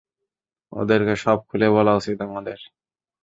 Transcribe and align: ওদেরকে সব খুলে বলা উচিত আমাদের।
ওদেরকে 0.71 1.13
সব 1.23 1.37
খুলে 1.47 1.67
বলা 1.75 1.93
উচিত 1.95 2.17
আমাদের। 2.27 2.59